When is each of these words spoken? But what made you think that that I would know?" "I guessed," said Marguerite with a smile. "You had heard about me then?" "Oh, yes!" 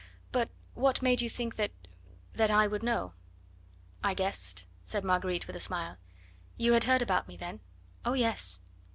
But 0.31 0.49
what 0.73 1.03
made 1.03 1.21
you 1.21 1.29
think 1.29 1.57
that 1.57 1.69
that 2.33 2.49
I 2.49 2.65
would 2.65 2.81
know?" 2.81 3.13
"I 4.03 4.15
guessed," 4.15 4.65
said 4.83 5.03
Marguerite 5.03 5.45
with 5.45 5.55
a 5.55 5.59
smile. 5.59 5.97
"You 6.57 6.73
had 6.73 6.85
heard 6.85 7.03
about 7.03 7.27
me 7.27 7.37
then?" 7.37 7.59
"Oh, 8.03 8.13
yes!" 8.13 8.61